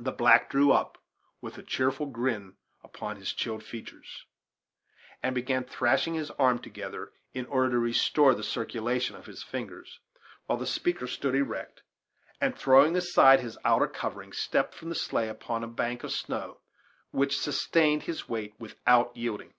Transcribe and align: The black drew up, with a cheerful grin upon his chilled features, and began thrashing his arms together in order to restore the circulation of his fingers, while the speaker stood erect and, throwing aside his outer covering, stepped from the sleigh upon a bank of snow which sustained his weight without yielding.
The 0.00 0.10
black 0.10 0.50
drew 0.50 0.72
up, 0.72 0.98
with 1.40 1.56
a 1.56 1.62
cheerful 1.62 2.06
grin 2.06 2.56
upon 2.82 3.14
his 3.14 3.32
chilled 3.32 3.62
features, 3.62 4.26
and 5.22 5.36
began 5.36 5.62
thrashing 5.62 6.14
his 6.14 6.32
arms 6.32 6.62
together 6.62 7.12
in 7.32 7.46
order 7.46 7.70
to 7.70 7.78
restore 7.78 8.34
the 8.34 8.42
circulation 8.42 9.14
of 9.14 9.26
his 9.26 9.44
fingers, 9.44 10.00
while 10.46 10.58
the 10.58 10.66
speaker 10.66 11.06
stood 11.06 11.36
erect 11.36 11.84
and, 12.40 12.56
throwing 12.58 12.96
aside 12.96 13.38
his 13.38 13.56
outer 13.64 13.86
covering, 13.86 14.32
stepped 14.32 14.74
from 14.74 14.88
the 14.88 14.96
sleigh 14.96 15.28
upon 15.28 15.62
a 15.62 15.68
bank 15.68 16.02
of 16.02 16.10
snow 16.10 16.58
which 17.12 17.38
sustained 17.38 18.02
his 18.02 18.28
weight 18.28 18.52
without 18.58 19.16
yielding. 19.16 19.54